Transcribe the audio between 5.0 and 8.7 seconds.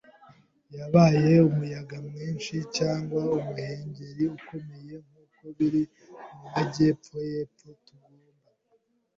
nkuko biri mumajyepfo yepfo, tugomba